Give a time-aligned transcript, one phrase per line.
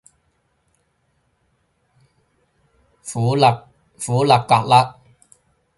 [3.03, 3.67] 虢礫
[4.47, 4.93] 緙嘞